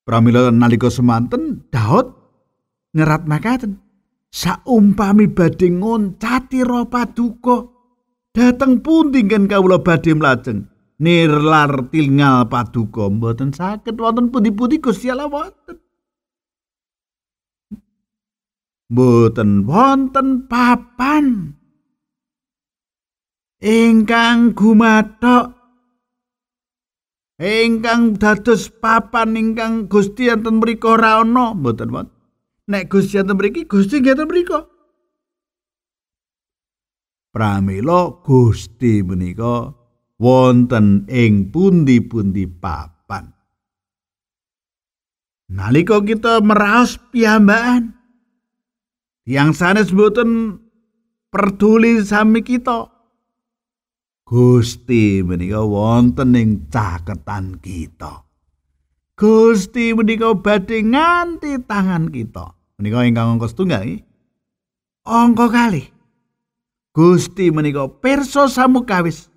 Pramila 0.08 0.50
nalika 0.50 0.88
semanten 0.88 1.68
Daud 1.68 2.16
ngerat 2.96 3.28
makaten 3.28 3.78
saumpami 4.32 5.28
badhe 5.28 5.68
ngoncati 5.68 6.64
ro 6.64 6.88
paduka 6.88 7.68
dateng 8.32 8.80
pundi 8.80 9.28
kan 9.28 9.46
kawula 9.52 9.84
badhe 9.84 10.16
mlajeng 10.16 10.66
nirlar 11.02 11.90
tingal 11.94 12.50
paduka. 12.50 13.10
Mboten 13.10 13.54
saged 13.54 13.98
wonten 13.98 14.30
pundi-pundi 14.34 14.82
Gusti 14.82 15.10
Allah 15.10 15.30
wonten. 15.30 15.78
Mboten 18.90 19.66
wonten 19.66 20.50
papan. 20.50 21.58
Ingkang 23.58 24.54
gumathok. 24.54 25.58
Ingkang 27.38 28.18
dados 28.18 28.74
papan 28.74 29.38
ingkang 29.38 29.86
Gusti 29.86 30.30
enten 30.30 30.58
mriku 30.62 30.98
ora 30.98 31.22
ana. 31.22 31.54
Mboten 31.54 31.90
wonten. 31.94 32.18
Nek 32.68 32.90
Gusti 32.90 33.22
enten 33.22 33.38
mriki 33.38 33.70
Gusti 33.70 34.02
enten 34.02 34.26
mriku. 34.26 34.66
Pramila 37.34 38.18
Gusti 38.26 39.06
menika 39.06 39.70
wonten 40.18 41.06
ing 41.10 41.54
pundi-pundi 41.54 42.46
papan 42.50 43.34
nalika 45.50 46.02
kita 46.02 46.42
meraos 46.42 46.98
piyambakan 47.14 47.96
yang 49.26 49.54
sanes 49.54 49.94
mboten 49.94 50.62
peduli 51.30 52.02
sami 52.04 52.42
kita 52.42 52.98
Gusti 54.28 55.24
menika 55.24 55.64
wonten 55.64 56.36
ing 56.36 56.68
caketan 56.68 57.64
kita. 57.64 58.28
Gusti 59.16 59.96
menika 59.96 60.36
badhe 60.36 60.84
nganti 60.84 61.64
tangan 61.64 62.12
kita. 62.12 62.52
Menika 62.76 63.08
ingkang 63.08 63.40
angka 63.40 63.48
setunggal. 63.48 64.04
Angka 65.08 65.48
kali. 65.48 65.88
Gusti 66.92 67.56
menika 67.56 67.88
pirsa 67.88 68.52
samukawis. 68.52 69.32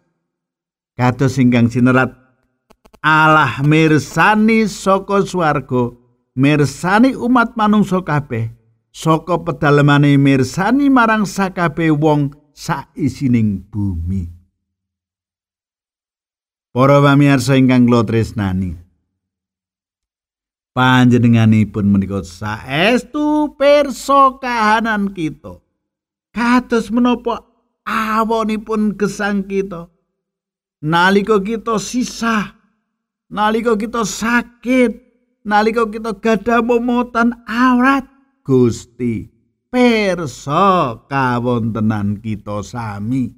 Kados 1.01 1.41
ingkang 1.41 1.73
sinerat 1.73 2.13
Allah 3.01 3.65
mirsani 3.65 4.69
saka 4.69 5.25
swarga, 5.25 5.97
mirsani 6.37 7.17
umat 7.17 7.57
manungsa 7.57 8.05
kabeh, 8.05 8.53
saka 8.93 9.41
pedalemane 9.41 10.21
mirsani 10.21 10.93
marang 10.93 11.25
sakabeh 11.25 11.89
wong 11.89 12.37
saisining 12.53 13.65
bumi. 13.73 14.29
Para 16.69 17.01
pamirsa 17.01 17.57
ingkang 17.57 17.89
kula 17.89 18.05
tresnani. 18.05 18.77
Panjenenganipun 20.77 21.89
menika 21.89 22.21
saestu 22.29 23.57
pirsa 23.57 24.37
kahanan 24.37 25.17
kita. 25.17 25.65
Kados 26.37 26.93
menapa 26.93 27.49
awonipun 27.89 29.01
gesang 29.01 29.49
kita. 29.49 29.89
Nalika 30.81 31.37
kita 31.45 31.77
sisah, 31.77 32.57
nalika 33.29 33.77
kita 33.77 34.01
sakit, 34.05 34.93
nalika 35.45 35.85
kita 35.85 36.17
gadah 36.17 36.65
momotan 36.65 37.37
awrat, 37.45 38.09
Gusti 38.41 39.41
pirsa 39.71 40.99
kawontenan 41.07 42.19
kita 42.19 42.61
sami. 42.67 43.33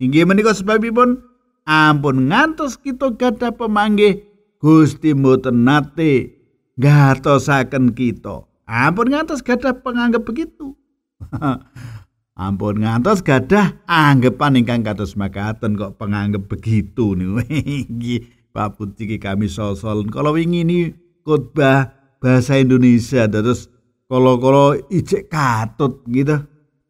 Inggih 0.00 0.26
menika 0.26 0.56
sebabipun 0.56 1.20
ampun 1.68 2.26
ngantos 2.32 2.80
kita 2.80 3.14
gadah 3.14 3.54
pemanggih 3.54 4.26
Gusti 4.58 5.14
mboten 5.14 5.62
nate 5.62 6.42
ngatosaken 6.80 7.94
kita. 7.94 8.48
Ampun 8.66 9.12
ngantos 9.12 9.44
gadah 9.44 9.76
penganggep 9.84 10.24
begitu. 10.24 10.74
ampun 12.38 12.82
ngantos 12.82 13.20
gadah 13.20 13.82
anggapan 13.84 14.62
ingkang 14.62 14.82
kados 14.82 15.14
makaten 15.14 15.76
kok 15.76 15.96
penganggep 16.00 16.48
begitu 16.48 17.16
niku. 17.16 17.42
Pak 18.52 18.76
Putri 18.76 19.16
kami 19.16 19.48
sosol. 19.48 20.04
Kalau 20.12 20.36
wingi 20.36 20.60
ini 20.60 20.92
khotbah 21.24 21.88
bahasa 22.20 22.60
Indonesia 22.60 23.24
terus 23.24 23.72
kalau-kalau 24.12 24.76
ijek 24.92 25.32
katut 25.32 26.04
gitu. 26.04 26.36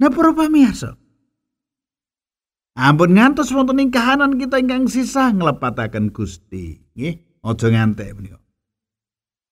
Nah, 0.02 0.11
para 0.11 0.35
pamirsa, 0.35 0.98
Ampun 2.72 3.12
ngantos 3.12 3.52
wonten 3.52 3.85
ing 3.85 3.92
kahanan 3.92 4.40
kita 4.40 4.57
ingkang 4.57 4.88
sisa 4.88 5.28
nglepataken 5.28 6.09
Gusti. 6.09 6.81
Nggih, 6.96 7.44
aja 7.44 7.66
ngantek 7.68 8.16
menika. 8.16 8.40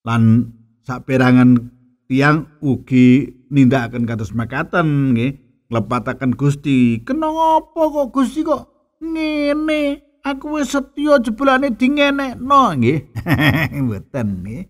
Lan 0.09 0.57
saperangan 0.81 1.69
tiang 2.09 2.49
ugi 2.65 3.29
nindakaken 3.53 4.09
kados 4.09 4.33
makaten 4.33 5.13
nggih, 5.13 5.37
nglepataken 5.71 6.35
Gusti. 6.35 7.01
Kena 7.07 7.31
apa 7.31 7.81
kok 7.81 8.11
Gusti 8.11 8.43
kok 8.43 8.97
ngene? 9.01 10.11
Aku 10.21 10.61
wis 10.61 10.77
setya 10.77 11.17
jebulane 11.23 11.73
dingenekno 11.73 12.77
nggih. 12.77 13.09
Mboten 13.87 14.45
nggih. 14.45 14.69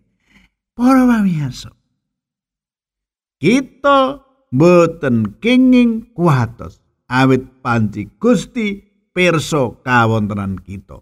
Para 0.77 1.03
pamirsa. 1.09 1.75
Kita 3.41 4.21
mboten 4.53 5.41
kenging 5.41 6.13
kuatos 6.15 6.79
awit 7.09 7.65
panci 7.65 8.07
Gusti 8.21 8.79
perso 9.11 9.81
kawontenan 9.83 10.61
kita. 10.61 11.01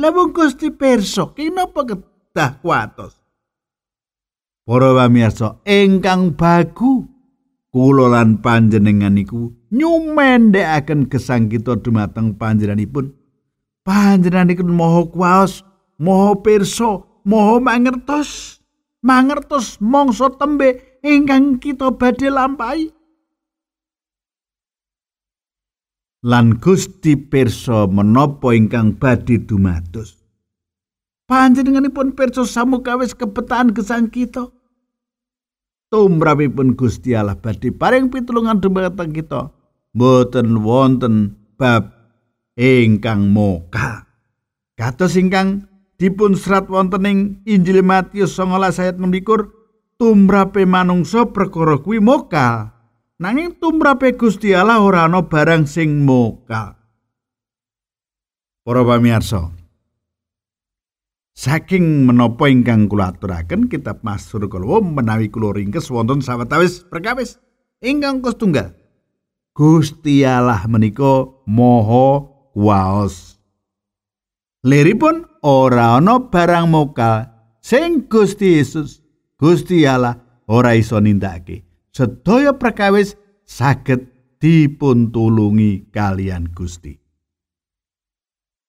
Lamun 0.00 0.30
Gusti 0.32 0.70
perso, 0.70 1.34
kenapa 1.34 1.82
kedah 1.84 2.62
kuatos? 2.62 3.18
Para 4.64 4.94
pamirsa, 4.94 5.58
ingkang 5.66 6.38
bagu 6.38 7.09
kula 7.70 8.10
lan 8.10 8.38
panjenengan 8.42 9.14
niku 9.14 9.54
nyumendhekaken 9.70 11.06
gesang 11.06 11.46
kita 11.46 11.78
dumateng 11.78 12.34
panjenenganipun. 12.34 13.14
Panjenenganipun 13.86 14.70
moho 14.70 15.08
kuwas, 15.08 15.64
moho 15.96 16.38
perso, 16.44 17.22
moho 17.24 17.58
mangertos, 17.58 18.60
mangertos 19.00 19.80
mongso 19.80 20.34
tembe 20.36 21.00
ingkang 21.00 21.56
kita 21.56 21.94
badhe 21.96 22.28
lampahi. 22.28 22.92
lan 26.20 26.60
Gusti 26.60 27.16
pirsa 27.16 27.88
menapa 27.88 28.52
ingkang 28.52 29.00
badhe 29.00 29.40
dumados. 29.40 30.20
Panjenenganipun 31.24 32.12
pirsa 32.12 32.44
samukawis 32.44 33.16
kebetaan 33.16 33.72
gesang 33.72 34.10
kita. 34.10 34.50
Tumrapipun 35.90 36.78
Gusti 36.78 37.18
Allah 37.18 37.34
badhe 37.34 37.74
paring 37.74 38.14
pitulungan 38.14 38.62
dumateng 38.62 39.10
kita. 39.10 39.50
Mboten 39.90 40.62
wonten 40.62 41.34
bab 41.58 41.90
ingkang 42.54 43.34
moka. 43.34 44.06
Kados 44.78 45.18
ingkang 45.18 45.66
dipun 46.00 46.38
serat 46.38 46.70
wonten 46.70 47.04
ing 47.04 47.18
Injil 47.44 47.84
Matius 47.84 48.38
19 48.38 48.80
ayat 48.80 48.96
16 48.96 49.60
tumrape 50.00 50.64
manungsa 50.64 51.28
perkara 51.28 51.76
kuwi 51.76 52.00
mokal 52.00 52.72
nanging 53.20 53.60
tumrape 53.60 54.16
Gusti 54.16 54.56
Allah 54.56 54.80
ora 54.80 55.04
ana 55.04 55.28
barang 55.28 55.68
sing 55.68 56.00
mokal 56.00 56.80
Para 58.64 58.80
pamirsa 58.84 59.52
Saking 61.40 62.04
menapa 62.04 62.52
ingkang 62.52 62.84
kula 62.84 63.16
aturaken 63.16 63.72
kitab 63.72 64.04
Masur 64.04 64.44
kula 64.44 64.84
menawi 64.84 65.32
kula 65.32 65.56
ringkes 65.56 65.88
wonten 65.88 66.20
sawetawis 66.20 66.84
perkawis 66.84 67.40
ingkang 67.80 68.20
kostunggal 68.20 68.76
Gusti 69.56 70.20
Allah 70.20 70.68
menika 70.68 71.32
Maha 71.48 72.28
Kuwaos 72.52 73.40
Liripun 74.68 75.24
ora 75.40 75.96
ana 75.96 76.28
barang 76.28 76.68
mokal 76.68 77.32
sing 77.64 78.04
Gusti 78.04 78.60
Yesus 78.60 79.00
Gusti 79.40 79.88
Allah 79.88 80.20
ora 80.44 80.76
iso 80.76 81.00
nindakake. 81.00 81.64
Sedaya 81.96 82.52
perkawis 82.52 83.16
saged 83.48 84.12
dipuntulungi 84.36 85.88
kalian 85.88 86.52
Gusti. 86.52 86.92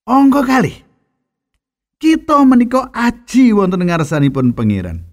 Angga 0.07 0.47
kali. 0.47 0.90
Kita 2.01 2.41
menika 2.41 2.89
aji 2.89 3.53
wonten 3.53 3.85
ngarsanipun 3.85 4.57
pangeran. 4.57 5.05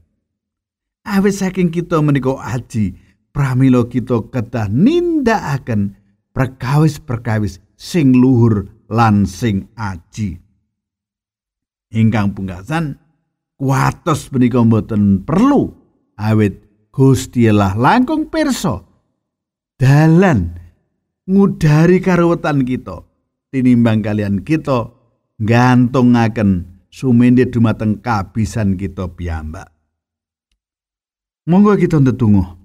Awit 1.04 1.36
saking 1.36 1.68
kita 1.68 2.00
menika 2.00 2.40
aji, 2.40 2.96
pramila 3.28 3.84
kita 3.84 4.24
kedah 4.32 4.72
nindakaken 4.72 6.00
perkawis-perkawis 6.32 7.60
sing 7.76 8.16
luhur 8.16 8.72
lan 8.88 9.28
sing 9.28 9.68
aji. 9.76 10.40
Ingkang 11.92 12.32
pungkasan, 12.32 12.96
kuatos 13.60 14.32
menika 14.32 14.64
mboten 14.64 15.28
perlu 15.28 15.68
awit 16.16 16.64
Gusti 16.88 17.46
langkung 17.52 18.32
pirsa 18.32 18.82
dalan 19.78 20.56
ngudari 21.30 22.02
karuwetan 22.02 22.66
kita 22.66 23.06
tinimbang 23.54 24.02
kalian 24.02 24.42
kita 24.42 24.90
gantungaken 25.38 26.77
sumende 26.98 27.46
dumateng 27.46 28.02
kabisan 28.02 28.74
kita 28.74 29.06
piyambak 29.14 29.70
monggo 31.46 31.78
kita 31.78 32.02
ndedonga 32.02 32.58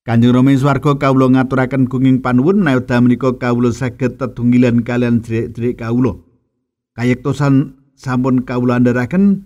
Kanjeng 0.00 0.32
Rama 0.32 0.56
swarga 0.56 0.96
kawula 0.96 1.28
ngaturaken 1.28 1.84
gunging 1.84 2.24
panuwun 2.24 2.64
menawi 2.64 2.82
menika 3.04 3.36
kawula 3.36 3.68
saged 3.68 4.16
tetunggilan 4.16 4.80
kalian 4.80 5.20
jrek-jrek 5.20 5.76
kawula. 5.76 6.16
Kayektosan 6.96 7.76
sampun 8.00 8.48
kawula 8.48 8.80
andharaken 8.80 9.44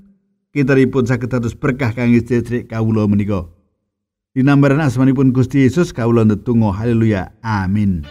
kitaripun 0.54 1.10
saged 1.10 1.34
dados 1.34 1.58
berkah 1.58 1.90
kangge 1.90 2.22
sedherek 2.22 2.70
kawula 2.70 3.10
menika. 3.10 3.50
Dinambaran 4.32 4.80
asmanipun 4.86 5.34
Gusti 5.34 5.66
Yesus 5.66 5.90
kawula 5.90 6.22
ndedonga 6.22 6.70
haleluya 6.70 7.34
amin. 7.42 8.06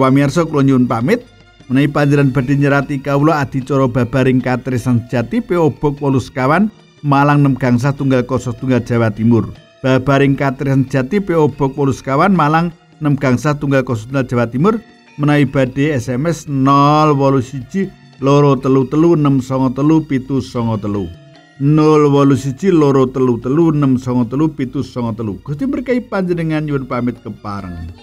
Pamirsa 0.00 0.48
kula 0.48 0.64
nyuwun 0.64 0.88
pamit. 0.88 1.20
Menawi 1.68 1.86
panjenengan 1.92 2.32
badhe 2.34 2.56
nyerati 2.56 2.98
kawula 2.98 3.44
adicara 3.44 3.86
babaring 3.86 4.40
katresnan 4.42 5.06
sejati 5.06 5.38
PO 5.38 5.70
Box 5.78 6.00
8 6.34 6.66
Malang 7.06 7.46
6 7.46 7.60
gang 7.62 7.78
satunggal 7.78 8.26
koso 8.26 8.50
tunggal 8.56 8.82
Jawa 8.82 9.12
Timur. 9.12 9.52
Babaring 9.84 10.34
katresnan 10.34 10.88
sejati 10.88 11.22
PO 11.22 11.46
Box 11.54 12.02
8 12.02 12.34
Malang 12.34 12.72
6 12.98 13.22
gang 13.22 13.38
satunggal 13.38 13.84
koso 13.86 14.08
tunggal 14.08 14.26
Jawa 14.26 14.50
Timur. 14.50 14.82
Menawi 15.20 15.46
badhe 15.46 15.94
SMS 15.94 16.48
081 16.48 17.92
loro 18.18 18.56
telu 18.56 18.82
telu 18.90 19.14
enam 19.14 19.38
songo 19.38 19.70
telu 19.70 20.02
pitu 20.02 20.42
songo 20.42 20.74
telu. 20.80 21.06
Nol 21.60 22.08
walu 22.10 22.34
siji 22.34 22.72
loro 22.74 23.06
telu 23.06 23.38
telu 23.38 23.70
enam 23.70 23.94
songo 23.94 24.24
telu 24.26 24.48
pitu 24.48 24.82
songo 24.82 25.12
telu. 25.14 25.38
Gusti 25.44 25.70
berkahi 25.70 26.02
panjenengan 26.02 26.66
nyuwun 26.66 26.88
pamit 26.90 27.22
kepareng 27.22 27.94